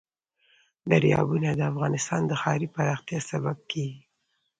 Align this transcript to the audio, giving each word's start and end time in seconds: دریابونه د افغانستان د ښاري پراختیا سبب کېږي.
دریابونه 0.89 1.49
د 1.53 1.61
افغانستان 1.71 2.21
د 2.27 2.31
ښاري 2.41 2.67
پراختیا 2.75 3.19
سبب 3.31 3.57
کېږي. 3.71 4.01